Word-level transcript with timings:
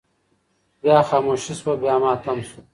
بيا 0.83 1.01
خاموشي 1.09 1.53
سوه 1.61 1.75
بيا 1.81 1.95
ماتم 2.03 2.39
سو 2.49 2.61